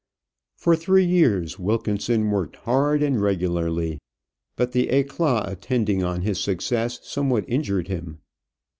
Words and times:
For 0.57 0.75
three 0.75 1.05
years 1.05 1.59
Wilkinson 1.59 2.31
worked 2.31 2.55
hard 2.55 3.03
and 3.03 3.21
regularly; 3.21 4.01
but 4.55 4.71
the 4.71 4.87
éclat 4.87 5.47
attending 5.47 6.01
on 6.01 6.21
his 6.23 6.39
success 6.39 6.99
somewhat 7.03 7.45
injured 7.47 7.87
him. 7.87 8.17